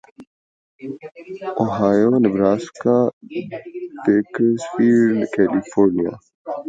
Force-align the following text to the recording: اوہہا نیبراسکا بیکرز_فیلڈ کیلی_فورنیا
اوہہا 1.59 1.89
نیبراسکا 2.23 2.95
بیکرز_فیلڈ 4.03 5.19
کیلی_فورنیا 5.33 6.13